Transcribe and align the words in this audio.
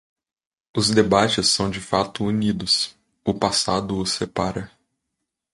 Os 0.75 0.89
debates 0.89 1.47
são 1.47 1.69
de 1.69 1.79
fato 1.79 2.23
unidos; 2.25 2.95
o 3.23 3.35
passado 3.35 3.95
os 3.99 4.13
separa. 4.13 4.71